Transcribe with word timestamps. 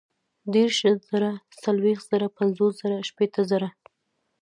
دېرش 0.53 0.79
زره، 1.09 1.31
څلوېښت 1.61 2.05
زره، 2.11 2.27
پنځوس 2.37 2.73
زره، 2.81 2.97
شپېته 3.09 3.41
زره 3.51 3.69